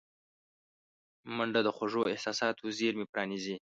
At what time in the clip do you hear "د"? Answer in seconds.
1.63-1.69